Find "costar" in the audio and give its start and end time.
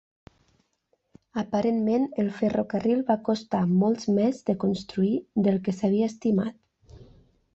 3.29-3.61